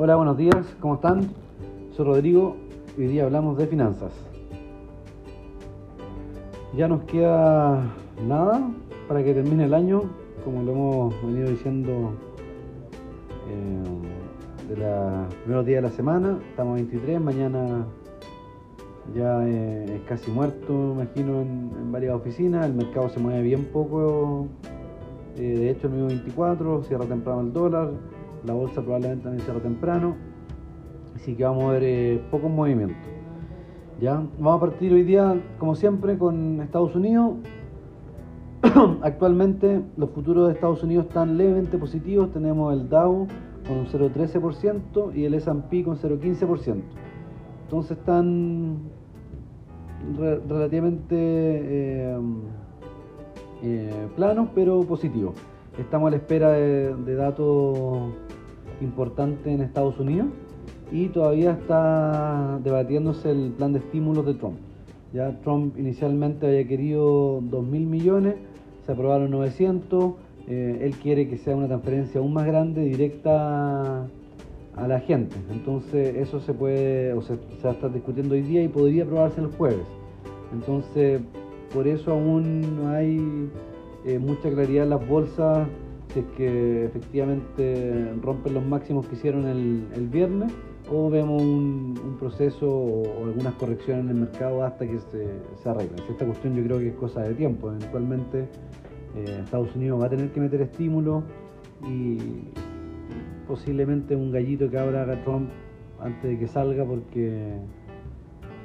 Hola, 0.00 0.14
buenos 0.14 0.36
días, 0.36 0.76
¿cómo 0.78 0.94
están? 0.94 1.28
Soy 1.90 2.06
Rodrigo 2.06 2.54
y 2.96 3.00
hoy 3.00 3.08
día 3.08 3.24
hablamos 3.24 3.58
de 3.58 3.66
finanzas. 3.66 4.12
Ya 6.76 6.86
nos 6.86 7.02
queda 7.02 7.82
nada 8.24 8.70
para 9.08 9.24
que 9.24 9.34
termine 9.34 9.64
el 9.64 9.74
año, 9.74 10.02
como 10.44 10.62
lo 10.62 10.70
hemos 10.70 11.22
venido 11.26 11.50
diciendo 11.50 12.12
eh, 13.48 14.68
de 14.68 14.76
los 14.76 15.34
primeros 15.34 15.66
días 15.66 15.82
de 15.82 15.88
la 15.88 15.96
semana. 15.96 16.38
Estamos 16.48 16.74
23, 16.76 17.20
mañana 17.20 17.84
ya 19.16 19.44
eh, 19.48 19.96
es 19.96 20.02
casi 20.02 20.30
muerto, 20.30 20.92
imagino, 20.94 21.40
en, 21.40 21.90
varias 21.90 22.14
oficinas. 22.14 22.66
El 22.66 22.74
mercado 22.74 23.08
se 23.08 23.18
mueve 23.18 23.42
bien 23.42 23.64
poco. 23.72 24.46
Eh, 25.34 25.58
de 25.58 25.70
hecho, 25.70 25.88
el 25.88 25.94
mismo 25.94 26.06
24 26.06 26.84
cierra 26.84 27.04
temprano 27.04 27.40
el 27.40 27.52
dólar 27.52 27.90
la 28.44 28.52
bolsa 28.52 28.82
probablemente 28.82 29.24
también 29.24 29.44
cierra 29.44 29.60
temprano, 29.60 30.16
así 31.14 31.34
que 31.34 31.44
vamos 31.44 31.64
a 31.64 31.72
ver 31.72 31.82
eh, 31.84 32.22
pocos 32.30 32.50
movimientos. 32.50 33.18
¿ya? 34.00 34.22
Vamos 34.38 34.56
a 34.56 34.60
partir 34.60 34.92
hoy 34.92 35.02
día, 35.02 35.40
como 35.58 35.74
siempre, 35.74 36.16
con 36.16 36.60
Estados 36.60 36.94
Unidos. 36.94 37.34
Actualmente 39.02 39.82
los 39.96 40.10
futuros 40.10 40.48
de 40.48 40.54
Estados 40.54 40.82
Unidos 40.82 41.06
están 41.06 41.36
levemente 41.36 41.78
positivos, 41.78 42.32
tenemos 42.32 42.72
el 42.72 42.88
Dow 42.88 43.26
con 43.66 43.78
un 43.78 43.86
0,13% 43.86 45.14
y 45.14 45.24
el 45.24 45.34
S&P 45.34 45.84
con 45.84 45.96
0,15%. 45.96 46.80
Entonces 47.64 47.98
están 47.98 48.78
relativamente 50.48 51.16
eh, 51.16 52.18
eh, 53.62 54.08
planos, 54.16 54.48
pero 54.54 54.80
positivos. 54.82 55.34
Estamos 55.78 56.08
a 56.08 56.10
la 56.10 56.16
espera 56.16 56.50
de 56.52 57.14
datos 57.14 58.10
importante 58.80 59.52
en 59.52 59.60
Estados 59.62 59.98
Unidos 59.98 60.28
y 60.90 61.08
todavía 61.08 61.52
está 61.52 62.58
debatiéndose 62.62 63.30
el 63.30 63.52
plan 63.52 63.72
de 63.72 63.80
estímulos 63.80 64.26
de 64.26 64.34
Trump. 64.34 64.56
Ya 65.12 65.40
Trump 65.40 65.78
inicialmente 65.78 66.46
había 66.46 66.66
querido 66.66 67.40
2.000 67.40 67.62
millones, 67.86 68.34
se 68.86 68.92
aprobaron 68.92 69.30
900, 69.30 70.14
eh, 70.48 70.80
él 70.82 70.94
quiere 70.96 71.28
que 71.28 71.38
sea 71.38 71.56
una 71.56 71.66
transferencia 71.66 72.20
aún 72.20 72.32
más 72.32 72.46
grande, 72.46 72.84
directa 72.84 74.06
a 74.76 74.88
la 74.88 75.00
gente. 75.00 75.36
Entonces 75.50 76.16
eso 76.16 76.40
se 76.40 76.52
puede, 76.54 77.12
o 77.12 77.22
se, 77.22 77.34
va 77.64 77.70
a 77.70 77.72
estar 77.72 77.92
discutiendo 77.92 78.34
hoy 78.34 78.42
día 78.42 78.62
y 78.62 78.68
podría 78.68 79.04
aprobarse 79.04 79.40
el 79.40 79.48
jueves. 79.48 79.86
Entonces 80.52 81.20
por 81.72 81.86
eso 81.86 82.12
aún 82.12 82.76
no 82.76 82.88
hay 82.88 83.50
eh, 84.06 84.18
mucha 84.18 84.50
claridad 84.50 84.84
en 84.84 84.90
las 84.90 85.06
bolsas 85.06 85.68
si 86.12 86.20
es 86.20 86.26
que 86.36 86.84
efectivamente 86.86 88.14
rompen 88.22 88.54
los 88.54 88.64
máximos 88.64 89.06
que 89.06 89.14
hicieron 89.14 89.46
el, 89.46 90.08
viernes 90.08 90.52
o 90.90 91.10
vemos 91.10 91.42
un, 91.42 92.16
proceso 92.18 92.70
o, 92.70 93.26
algunas 93.26 93.54
correcciones 93.54 94.04
en 94.04 94.10
el 94.10 94.16
mercado 94.16 94.64
hasta 94.64 94.86
que 94.86 94.98
se, 94.98 95.26
se 95.62 95.68
arreglen. 95.68 95.98
Esta 96.08 96.24
cuestión 96.24 96.54
yo 96.54 96.64
creo 96.64 96.78
que 96.78 96.88
es 96.88 96.94
cosa 96.94 97.22
de 97.22 97.34
tiempo. 97.34 97.70
Eventualmente 97.70 98.48
eh, 99.16 99.40
Estados 99.44 99.74
Unidos 99.76 100.00
va 100.00 100.06
a 100.06 100.10
tener 100.10 100.30
que 100.32 100.40
meter 100.40 100.62
estímulos 100.62 101.24
y 101.86 102.18
posiblemente 103.46 104.14
un 104.16 104.30
gallito 104.30 104.70
que 104.70 104.78
ahora 104.78 105.02
haga 105.02 105.22
Trump 105.24 105.50
antes 106.00 106.30
de 106.30 106.38
que 106.38 106.46
salga 106.46 106.84
porque 106.84 107.56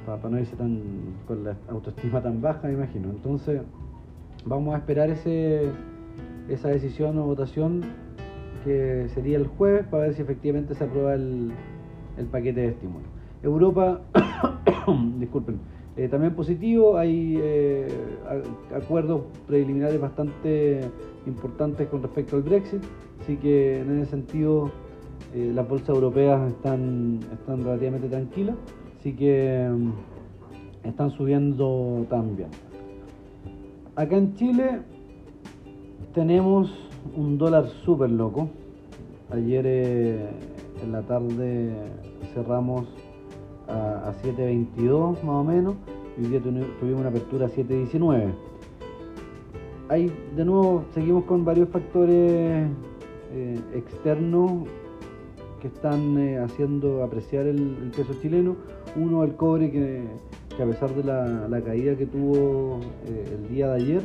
para, 0.06 0.28
no 0.28 0.38
irse 0.38 0.54
tan 0.56 0.80
con 1.26 1.44
la 1.44 1.56
autoestima 1.68 2.22
tan 2.22 2.40
baja 2.40 2.68
me 2.68 2.74
imagino. 2.74 3.10
Entonces 3.10 3.62
vamos 4.44 4.74
a 4.74 4.78
esperar 4.78 5.10
ese 5.10 5.70
esa 6.48 6.68
decisión 6.68 7.18
o 7.18 7.24
votación 7.24 7.82
que 8.64 9.08
sería 9.14 9.36
el 9.36 9.46
jueves 9.46 9.86
para 9.86 10.04
ver 10.04 10.14
si 10.14 10.22
efectivamente 10.22 10.74
se 10.74 10.84
aprueba 10.84 11.14
el, 11.14 11.52
paquete 12.30 12.60
de 12.60 12.68
estímulo. 12.68 13.04
Europa, 13.42 14.00
disculpen, 15.18 15.58
eh, 15.96 16.08
también 16.08 16.34
positivo, 16.34 16.96
hay 16.96 17.38
eh, 17.40 17.88
acuerdos 18.74 19.22
preliminares 19.46 20.00
bastante 20.00 20.80
importantes 21.26 21.86
con 21.88 22.02
respecto 22.02 22.36
al 22.36 22.42
Brexit, 22.42 22.82
así 23.20 23.36
que 23.36 23.80
en 23.80 24.00
ese 24.00 24.10
sentido 24.10 24.70
eh, 25.34 25.52
las 25.54 25.68
bolsas 25.68 25.90
europeas 25.90 26.50
están, 26.50 27.20
están 27.32 27.62
relativamente 27.62 28.08
tranquilas, 28.08 28.56
así 28.98 29.12
que 29.12 29.68
mm, 29.70 30.86
están 30.88 31.10
subiendo 31.10 32.06
también. 32.08 32.48
Acá 33.94 34.16
en 34.16 34.34
Chile 34.34 34.80
tenemos 36.14 36.70
un 37.16 37.36
dólar 37.36 37.68
súper 37.84 38.10
loco. 38.10 38.48
Ayer 39.30 39.64
eh, 39.66 40.30
en 40.82 40.92
la 40.92 41.02
tarde 41.02 41.74
cerramos 42.32 42.86
a, 43.68 44.12
7.22 44.22 45.22
más 45.22 45.34
o 45.34 45.44
menos 45.44 45.74
y 46.16 46.24
hoy 46.24 46.30
día 46.30 46.40
tuvimos 46.40 47.00
una 47.00 47.08
apertura 47.08 47.46
a 47.46 47.50
7.19. 47.50 48.32
Hay, 49.88 50.12
de 50.36 50.44
nuevo, 50.44 50.84
seguimos 50.94 51.24
con 51.24 51.44
varios 51.44 51.68
factores 51.68 52.68
eh, 53.32 53.60
externos 53.74 54.68
que 55.60 55.66
están 55.68 56.18
eh, 56.18 56.38
haciendo 56.38 57.02
apreciar 57.02 57.46
el, 57.46 57.90
peso 57.94 58.14
chileno. 58.22 58.56
Uno, 58.96 59.24
el 59.24 59.34
cobre, 59.34 59.70
que, 59.72 60.04
a 60.62 60.64
pesar 60.64 60.94
de 60.94 61.02
la, 61.02 61.60
caída 61.62 61.96
que 61.96 62.06
tuvo 62.06 62.78
el 63.04 63.48
día 63.48 63.68
de 63.72 63.82
ayer, 63.82 64.02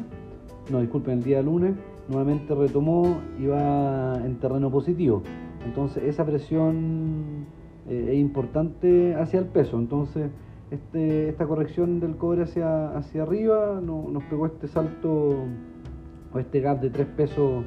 no 0.71 0.81
disculpen, 0.81 1.19
el 1.19 1.23
día 1.23 1.41
lunes, 1.41 1.75
nuevamente 2.09 2.53
retomó 2.55 3.21
y 3.39 3.45
va 3.45 4.17
en 4.25 4.39
terreno 4.39 4.69
positivo. 4.69 5.21
Entonces 5.65 6.03
esa 6.03 6.25
presión 6.25 7.45
eh, 7.87 8.09
es 8.11 8.17
importante 8.17 9.15
hacia 9.15 9.39
el 9.39 9.45
peso. 9.45 9.77
Entonces 9.77 10.31
este, 10.71 11.29
esta 11.29 11.47
corrección 11.47 11.99
del 11.99 12.17
cobre 12.17 12.43
hacia, 12.43 12.97
arriba 13.21 13.79
nos 13.81 14.23
pegó 14.25 14.47
este 14.47 14.67
salto 14.67 15.35
o 16.31 16.39
este 16.39 16.59
gap 16.59 16.79
de 16.81 16.89
3 16.89 17.07
pesos 17.07 17.63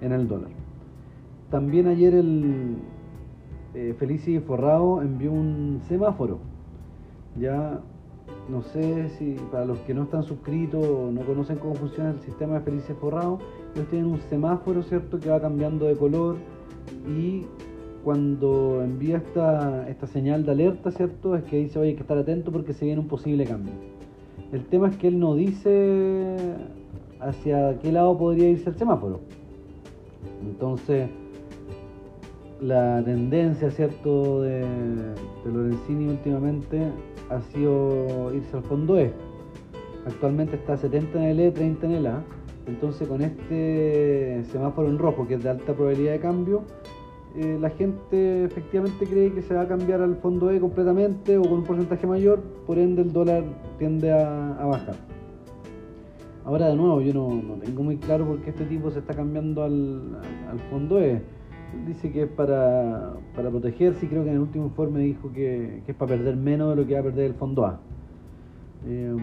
en 0.00 0.12
el 0.12 0.26
dólar. 0.26 0.50
También 1.50 1.86
ayer 1.88 2.14
el 2.14 2.76
eh, 3.74 3.94
Felici 3.98 4.38
Forrado 4.40 5.02
envió 5.02 5.32
un 5.32 5.80
semáforo. 5.88 6.38
Ya 7.36 7.80
no 8.48 8.62
sé 8.62 9.08
si 9.10 9.36
para 9.50 9.64
los 9.64 9.78
que 9.80 9.94
no 9.94 10.04
están 10.04 10.22
suscritos 10.22 10.84
o 10.84 11.10
no 11.12 11.20
conocen 11.22 11.58
cómo 11.58 11.74
funciona 11.74 12.10
el 12.10 12.20
sistema 12.20 12.54
de 12.54 12.60
Felices 12.60 12.96
Forrados, 13.00 13.40
ellos 13.74 13.88
tienen 13.88 14.10
un 14.10 14.20
semáforo, 14.28 14.82
¿cierto?, 14.82 15.20
que 15.20 15.28
va 15.30 15.40
cambiando 15.40 15.86
de 15.86 15.96
color 15.96 16.36
y 17.08 17.46
cuando 18.04 18.82
envía 18.82 19.18
esta, 19.18 19.88
esta 19.88 20.06
señal 20.06 20.44
de 20.44 20.52
alerta, 20.52 20.90
¿cierto?, 20.90 21.36
es 21.36 21.44
que 21.44 21.58
dice, 21.58 21.78
oye, 21.78 21.90
hay 21.90 21.94
que 21.94 22.02
estar 22.02 22.18
atento 22.18 22.50
porque 22.50 22.72
se 22.72 22.86
viene 22.86 23.00
un 23.00 23.08
posible 23.08 23.44
cambio. 23.44 23.74
El 24.52 24.64
tema 24.66 24.88
es 24.88 24.96
que 24.96 25.08
él 25.08 25.20
no 25.20 25.34
dice 25.34 26.36
hacia 27.20 27.78
qué 27.78 27.92
lado 27.92 28.16
podría 28.18 28.48
irse 28.48 28.70
el 28.70 28.76
semáforo. 28.76 29.20
Entonces, 30.42 31.08
la 32.60 33.02
tendencia, 33.04 33.70
¿cierto?, 33.70 34.42
de, 34.42 34.64
Lorenzini 35.44 36.08
últimamente 36.08 36.92
ha 37.30 37.40
sido 37.40 38.32
irse 38.34 38.56
al 38.56 38.62
fondo 38.64 38.98
E. 38.98 39.12
Actualmente 40.06 40.56
está 40.56 40.76
70 40.76 41.18
en 41.18 41.24
el 41.24 41.40
E, 41.40 41.50
30 41.50 41.86
en 41.86 41.92
el 41.92 42.06
A. 42.06 42.22
Entonces 42.66 43.08
con 43.08 43.22
este 43.22 44.44
semáforo 44.52 44.88
en 44.88 44.98
rojo, 44.98 45.26
que 45.26 45.34
es 45.34 45.42
de 45.42 45.50
alta 45.50 45.72
probabilidad 45.72 46.12
de 46.12 46.20
cambio, 46.20 46.62
eh, 47.36 47.58
la 47.60 47.70
gente 47.70 48.44
efectivamente 48.44 49.06
cree 49.06 49.32
que 49.32 49.42
se 49.42 49.54
va 49.54 49.62
a 49.62 49.68
cambiar 49.68 50.00
al 50.02 50.16
fondo 50.16 50.50
E 50.50 50.58
completamente 50.58 51.38
o 51.38 51.42
con 51.42 51.52
un 51.52 51.64
porcentaje 51.64 52.06
mayor, 52.06 52.40
por 52.66 52.78
ende 52.78 53.02
el 53.02 53.12
dólar 53.12 53.44
tiende 53.78 54.10
a, 54.12 54.64
bajar. 54.64 54.96
Ahora 56.44 56.68
de 56.68 56.76
nuevo, 56.76 57.00
yo 57.00 57.14
no, 57.14 57.58
tengo 57.64 57.82
muy 57.84 57.98
claro 57.98 58.26
por 58.26 58.40
qué 58.40 58.50
este 58.50 58.64
tipo 58.64 58.90
se 58.90 58.98
está 58.98 59.14
cambiando 59.14 59.62
al, 59.62 60.20
fondo 60.70 61.00
E. 61.00 61.22
Dice 61.86 62.10
que 62.12 62.24
es 62.24 62.28
para, 62.28 63.14
para 63.34 63.50
protegerse 63.50 64.06
y 64.06 64.08
creo 64.08 64.24
que 64.24 64.30
en 64.30 64.36
el 64.36 64.42
último 64.42 64.66
informe 64.66 65.00
dijo 65.00 65.32
que, 65.32 65.82
es 65.86 65.94
para 65.94 66.16
perder 66.16 66.36
menos 66.36 66.70
de 66.70 66.82
lo 66.82 66.86
que 66.86 66.94
va 66.94 67.00
a 67.00 67.04
perder 67.04 67.26
el 67.26 67.34
fondo 67.34 67.64
A. 67.64 67.80
Eh, 68.86 69.16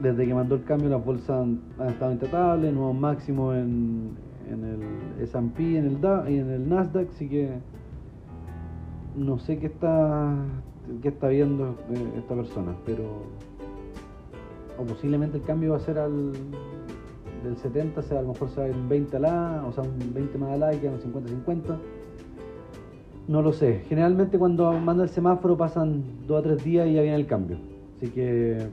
desde 0.00 0.26
que 0.26 0.34
mandó 0.34 0.56
el 0.56 0.64
cambio 0.64 0.90
las 0.90 1.04
bolsas 1.04 1.46
han, 1.78 1.88
estado 1.88 2.12
intratables, 2.12 2.72
nuevos 2.72 2.96
máximos 2.96 3.56
en, 3.56 4.10
en 4.50 4.64
el 4.64 5.22
S&P 5.22 5.62
y 5.62 5.76
en 5.76 6.50
el 6.50 6.68
Nasdaq, 6.68 7.08
así 7.10 7.28
que 7.28 7.50
no 9.16 9.38
sé 9.38 9.58
qué 9.58 9.66
está 9.66 10.34
qué 11.02 11.08
está 11.08 11.28
viendo 11.28 11.76
eh, 11.90 12.12
esta 12.18 12.34
persona, 12.34 12.76
pero 12.84 13.24
o 14.78 14.84
posiblemente 14.84 15.38
el 15.38 15.42
cambio 15.42 15.70
va 15.70 15.78
a 15.78 15.80
ser 15.80 15.98
al 15.98 16.32
del 17.46 17.56
70, 17.56 18.02
sea, 18.02 18.18
a 18.18 18.22
lo 18.22 18.28
mejor 18.28 18.50
sea 18.50 18.64
un 18.64 18.88
20 18.88 19.16
a 19.16 19.20
la, 19.20 19.64
o 19.66 19.72
sea, 19.72 19.84
un 19.84 20.14
20 20.14 20.38
más 20.38 20.58
la 20.58 20.74
y 20.74 20.78
quedan 20.78 20.98
50-50. 20.98 21.76
No 23.28 23.42
lo 23.42 23.52
sé. 23.52 23.82
Generalmente 23.88 24.38
cuando 24.38 24.72
manda 24.72 25.02
el 25.02 25.10
semáforo 25.10 25.56
pasan 25.56 26.04
2 26.26 26.38
a 26.38 26.42
3 26.42 26.64
días 26.64 26.88
y 26.88 26.94
ya 26.94 27.02
viene 27.02 27.16
el 27.16 27.26
cambio. 27.26 27.58
Así 27.96 28.08
que 28.08 28.68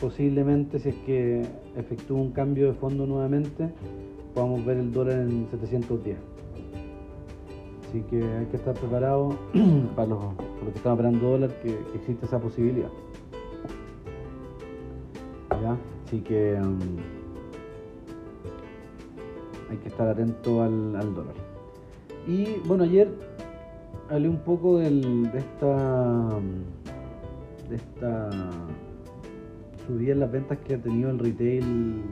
posiblemente 0.00 0.78
si 0.78 0.90
es 0.90 0.96
que 1.06 1.42
efectúa 1.76 2.20
un 2.20 2.32
cambio 2.32 2.66
de 2.66 2.74
fondo 2.74 3.06
nuevamente, 3.06 3.70
podamos 4.34 4.64
ver 4.64 4.78
el 4.78 4.92
dólar 4.92 5.20
en 5.20 5.46
710. 5.50 6.18
Así 7.88 8.00
que 8.10 8.22
hay 8.22 8.46
que 8.46 8.56
estar 8.56 8.74
preparado 8.74 9.36
para 9.96 10.08
los, 10.08 10.24
que 10.72 10.76
están 10.76 10.92
operando 10.92 11.30
dólar, 11.30 11.50
que, 11.62 11.78
existe 11.94 12.26
esa 12.26 12.38
posibilidad. 12.38 12.88
¿Ya? 15.62 15.76
Así 16.06 16.20
que 16.20 16.56
hay 16.56 17.21
que 19.82 19.88
estar 19.88 20.08
atento 20.08 20.62
al, 20.62 20.92
dólar. 20.92 21.34
Y 22.26 22.60
bueno, 22.66 22.84
ayer 22.84 23.10
hablé 24.08 24.28
un 24.28 24.38
poco 24.38 24.78
de 24.78 24.88
esta 25.34 26.40
de 27.68 27.76
esta 27.76 28.30
subida 29.86 30.12
en 30.12 30.20
las 30.20 30.30
ventas 30.30 30.58
que 30.58 30.74
ha 30.74 30.78
tenido 30.78 31.10
el 31.10 31.18
retail 31.18 32.02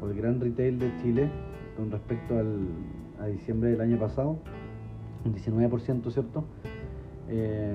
o 0.00 0.08
el 0.08 0.14
gran 0.14 0.40
retail 0.40 0.78
de 0.78 0.92
Chile 1.02 1.30
con 1.76 1.90
respecto 1.90 2.38
al, 2.38 2.68
a 3.20 3.26
diciembre 3.26 3.70
del 3.70 3.80
año 3.80 3.98
pasado, 3.98 4.38
un 5.24 5.34
19%, 5.34 6.10
¿cierto? 6.10 6.44
Eh, 7.28 7.74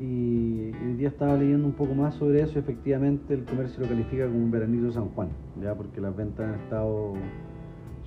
y 0.00 0.70
hoy 0.84 0.94
día 0.96 1.08
estaba 1.08 1.36
leyendo 1.36 1.66
un 1.66 1.72
poco 1.72 1.94
más 1.94 2.14
sobre 2.14 2.42
eso 2.42 2.52
y 2.56 2.58
efectivamente 2.58 3.34
el 3.34 3.44
comercio 3.44 3.82
lo 3.82 3.88
califica 3.88 4.26
como 4.26 4.38
un 4.38 4.50
veranito 4.50 4.92
San 4.92 5.08
Juan, 5.08 5.28
ya 5.60 5.74
porque 5.74 6.00
las 6.00 6.14
ventas 6.14 6.48
han 6.48 6.60
estado 6.60 7.14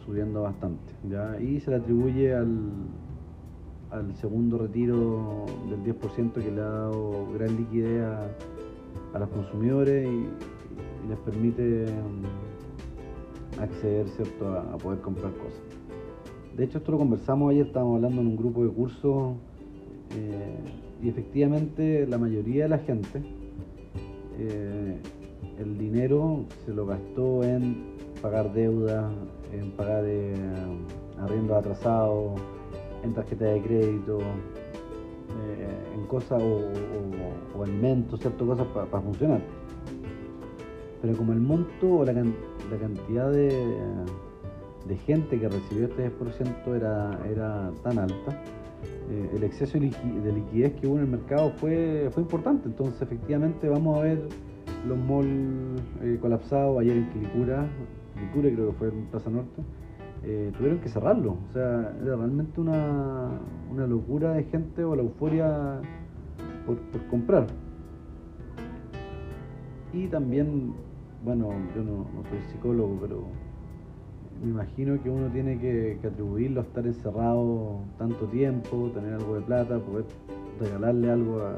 subiendo 0.05 0.43
bastante, 0.43 0.93
y 1.41 1.59
se 1.59 1.71
le 1.71 1.77
atribuye 1.77 2.33
al, 2.33 2.59
al 3.91 4.15
segundo 4.15 4.57
retiro 4.57 5.45
del 5.69 5.95
10% 5.95 6.33
que 6.33 6.51
le 6.51 6.61
ha 6.61 6.65
dado 6.65 7.27
gran 7.33 7.55
liquidez 7.57 8.03
a, 9.13 9.19
los 9.19 9.29
consumidores 9.29 10.07
y, 10.07 10.27
les 11.09 11.17
permite 11.19 11.85
um, 11.85 13.59
acceder 13.59 14.07
¿cierto? 14.09 14.47
A, 14.47 14.77
poder 14.77 14.99
comprar 14.99 15.33
cosas. 15.33 15.59
De 16.55 16.63
hecho, 16.63 16.77
esto 16.77 16.91
lo 16.91 16.99
conversamos 16.99 17.51
ayer, 17.51 17.65
estábamos 17.65 17.95
hablando 17.95 18.21
en 18.21 18.27
un 18.27 18.37
grupo 18.37 18.63
de 18.63 18.69
cursos 18.69 19.33
eh, 20.15 20.59
y 21.01 21.09
efectivamente 21.09 22.05
la 22.07 22.17
mayoría 22.17 22.63
de 22.63 22.69
la 22.69 22.77
gente 22.77 23.23
eh, 24.37 24.99
el 25.59 25.77
dinero 25.77 26.45
se 26.65 26.73
lo 26.73 26.85
gastó 26.85 27.43
en 27.43 27.90
pagar 28.21 28.53
deudas, 28.53 29.11
en 29.51 29.71
pagar 29.71 30.03
eh, 30.05 30.33
arriendos 31.19 31.57
atrasados, 31.57 32.39
en 33.03 33.13
tarjeta 33.13 33.45
de 33.45 33.61
crédito, 33.61 34.19
eh, 34.19 35.95
en 35.95 36.05
cosas 36.07 36.41
o, 36.41 37.63
alimentos, 37.63 38.19
ciertas 38.19 38.47
cosas 38.47 38.67
para 38.67 39.01
funcionar. 39.03 39.41
Pero 41.01 41.17
como 41.17 41.33
el 41.33 41.39
monto 41.39 41.97
o 41.97 42.05
la, 42.05 42.13
cantidad 42.13 43.31
de, 43.31 43.57
gente 45.05 45.39
que 45.39 45.47
recibió 45.47 45.85
este 45.85 46.11
10% 46.11 46.75
era, 46.75 47.19
era 47.29 47.71
tan 47.83 47.99
alta, 47.99 48.43
eh, 49.09 49.29
el 49.35 49.43
exceso 49.43 49.79
de 49.79 50.31
liquidez 50.33 50.73
que 50.79 50.87
hubo 50.87 50.97
en 50.97 51.03
el 51.03 51.09
mercado 51.09 51.51
fue, 51.57 52.09
fue 52.11 52.23
importante. 52.23 52.67
Entonces 52.67 53.01
efectivamente 53.01 53.67
vamos 53.67 53.99
a 53.99 54.03
ver 54.03 54.27
los 54.87 54.97
malls 54.97 55.81
eh, 56.01 56.17
colapsados 56.21 56.79
ayer 56.79 56.97
en 56.97 57.09
Quilicura, 57.09 57.67
Quilicura 58.15 58.49
creo 58.53 58.71
que 58.71 58.77
fue 58.77 58.87
en 58.89 59.05
Plaza 59.05 59.29
Norte, 59.29 59.61
eh, 60.23 60.51
tuvieron 60.57 60.79
que 60.79 60.89
cerrarlo. 60.89 61.37
O 61.49 61.53
sea, 61.53 61.95
era 62.01 62.15
realmente 62.15 62.61
una, 62.61 63.39
una 63.71 63.87
locura 63.87 64.33
de 64.33 64.43
gente 64.45 64.83
o 64.83 64.95
la 64.95 65.01
euforia 65.01 65.81
por, 66.65 66.77
comprar. 67.09 67.47
Y 69.93 70.07
también, 70.07 70.73
bueno, 71.23 71.49
yo 71.75 71.83
no, 71.83 72.05
soy 72.29 72.39
psicólogo, 72.51 72.97
pero 73.01 73.23
me 74.43 74.51
imagino 74.51 75.01
que 75.01 75.09
uno 75.09 75.27
tiene 75.27 75.59
que, 75.59 75.99
atribuirlo 76.05 76.61
a 76.61 76.63
estar 76.63 76.85
encerrado 76.85 77.79
tanto 77.97 78.25
tiempo, 78.27 78.89
tener 78.93 79.15
algo 79.15 79.35
de 79.35 79.41
plata, 79.41 79.79
poder 79.79 80.05
regalarle 80.59 81.11
algo 81.11 81.41
a, 81.41 81.55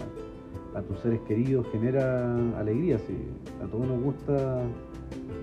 a 0.76 0.82
tus 0.82 1.00
seres 1.00 1.20
queridos, 1.22 1.68
genera 1.72 2.36
alegría. 2.58 2.98
Si 3.00 3.14
a 3.64 3.68
todos 3.68 3.88
nos 3.88 4.02
gusta 4.02 4.62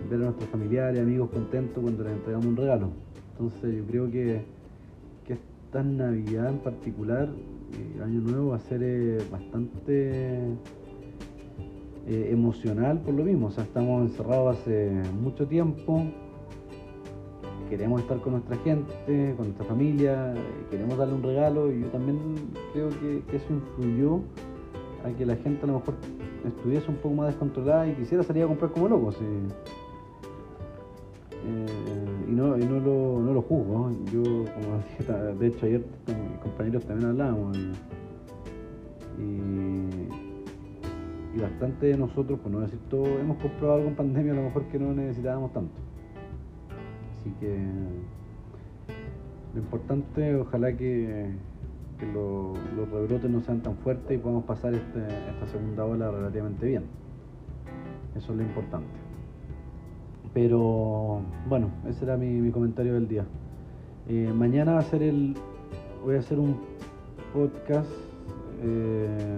ver 0.09 0.21
a 0.21 0.25
nuestros 0.25 0.49
familiares, 0.51 1.01
amigos 1.01 1.31
contentos 1.31 1.83
cuando 1.83 2.05
les 2.05 2.13
entregamos 2.13 2.47
un 2.47 2.57
regalo. 2.57 2.89
Entonces 3.33 3.77
yo 3.77 3.85
creo 3.87 4.11
que, 4.11 4.43
que 5.27 5.35
esta 5.35 5.83
Navidad 5.83 6.51
en 6.51 6.59
particular, 6.59 7.29
eh, 7.29 8.03
Año 8.03 8.21
Nuevo, 8.21 8.51
va 8.51 8.57
a 8.57 8.61
ser 8.61 8.83
eh, 8.83 9.19
bastante 9.31 10.41
eh, 12.07 12.29
emocional 12.33 13.01
por 13.01 13.15
lo 13.15 13.25
mismo. 13.25 13.47
O 13.47 13.51
sea, 13.51 13.65
estamos 13.65 14.11
encerrados 14.11 14.59
hace 14.59 14.91
mucho 15.23 15.47
tiempo, 15.47 16.05
queremos 17.71 18.01
estar 18.01 18.19
con 18.19 18.33
nuestra 18.33 18.57
gente, 18.59 19.35
con 19.37 19.47
nuestra 19.47 19.65
familia, 19.65 20.35
queremos 20.71 20.99
darle 20.99 21.15
un 21.15 21.23
regalo 21.23 21.73
y 21.73 21.83
yo 21.83 21.87
también 21.87 22.19
creo 22.73 22.89
que, 22.89 23.23
eso 23.37 23.47
influyó 23.53 24.21
a 25.05 25.11
que 25.11 25.27
la 25.27 25.37
gente 25.37 25.65
a 25.65 25.67
lo 25.67 25.75
mejor 25.75 25.95
estuviese 26.47 26.91
un 26.91 26.97
poco 26.97 27.15
más 27.15 27.29
descontrolada 27.29 27.87
y 27.89 27.95
quisiera 27.95 28.23
salir 28.23 28.45
a 28.45 28.47
comprar 28.47 28.71
como 28.71 28.89
locos. 28.89 29.17
Eh, 29.21 29.49
y 32.29 32.33
no, 32.33 32.57
y 32.59 32.65
no, 32.65 32.81
lo, 32.81 33.21
no 33.21 33.33
lo 33.33 33.43
juzgo. 33.43 33.91
Yo, 34.13 34.23
como 34.23 34.79
dije, 34.99 35.13
de 35.39 35.47
hecho 35.47 35.67
ayer 35.67 35.85
con 36.07 36.31
mis 36.31 36.39
compañeros 36.39 36.85
también 36.85 37.11
hablábamos 37.11 37.59
y, 39.19 39.23
y, 41.37 41.41
bastante 41.41 41.87
de 41.87 41.97
nosotros, 41.97 42.39
por 42.41 42.53
no 42.53 42.61
decir 42.61 42.79
todo, 42.89 43.07
hemos 43.07 43.39
comprado 43.39 43.75
algo 43.75 43.89
en 43.89 43.95
pandemia 43.95 44.33
a 44.33 44.37
lo 44.37 44.43
mejor 44.43 44.65
que 44.65 44.79
no 44.79 44.93
necesitábamos 44.93 45.53
tanto. 45.53 45.73
Así 47.19 47.31
que 47.41 47.59
lo 49.55 49.61
importante, 49.61 50.37
ojalá 50.37 50.77
que, 50.77 51.31
que 52.01 52.07
los 52.07 52.59
rebrotes 52.91 53.31
no 53.31 53.41
sean 53.43 53.61
tan 53.61 53.77
fuertes 53.77 54.17
y 54.17 54.19
podamos 54.19 54.45
pasar 54.45 54.75
este, 54.75 55.01
esta 55.01 55.47
segunda 55.47 55.85
ola 55.85 56.11
relativamente 56.11 56.67
bien. 56.67 56.85
Eso 58.17 58.33
es 58.33 58.39
lo 58.39 58.43
importante. 58.43 58.89
Pero 60.33 61.21
bueno, 61.49 61.71
ese 61.87 62.05
era 62.05 62.17
mi, 62.17 62.51
comentario 62.51 62.95
del 62.95 63.07
día. 63.07 63.25
Eh, 64.09 64.33
mañana 64.35 64.73
va 64.73 64.79
a 64.79 64.83
ser 64.83 65.03
el. 65.03 65.35
Voy 66.05 66.17
a 66.17 66.21
hacer 66.21 66.39
un 66.39 66.57
podcast 67.35 67.91
eh, 68.63 69.37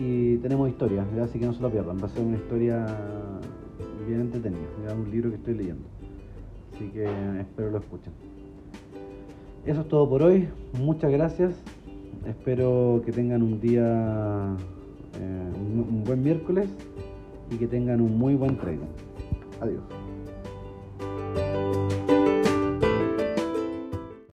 y 0.00 0.36
tenemos 0.38 0.68
historia, 0.68 1.06
así 1.22 1.38
que 1.38 1.46
no 1.46 1.52
se 1.52 1.62
lo 1.62 1.70
pierdan. 1.70 1.98
Va 1.98 2.06
a 2.06 2.08
ser 2.08 2.24
una 2.24 2.36
historia 2.36 2.86
bien 4.08 4.22
entretenida, 4.22 4.66
es 4.86 4.92
un 4.92 5.10
libro 5.10 5.30
que 5.30 5.36
estoy 5.36 5.54
leyendo. 5.54 5.84
Así 6.74 6.88
que 6.88 7.04
espero 7.40 7.70
lo 7.70 7.78
escuchen. 7.78 8.12
Eso 9.66 9.82
es 9.82 9.88
todo 9.88 10.08
por 10.08 10.22
hoy. 10.22 10.48
Muchas 10.78 11.10
gracias. 11.12 11.54
Espero 12.26 13.02
que 13.04 13.12
tengan 13.12 13.42
un 13.42 13.60
día, 13.60 14.56
eh, 15.18 15.52
un 15.54 16.02
buen 16.04 16.22
miércoles 16.22 16.68
y 17.50 17.56
que 17.56 17.66
tengan 17.66 18.00
un 18.00 18.16
muy 18.18 18.34
buen 18.34 18.56
trading. 18.56 18.86
Adiós. 19.60 19.99